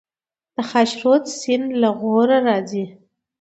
[0.55, 2.85] د خاشرود سیند له غور راځي